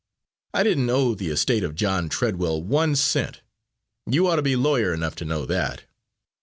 [0.55, 3.41] I didn't owe the estate of John Treadwell one cent
[4.07, 5.83] you ought to be lawyer enough to know that.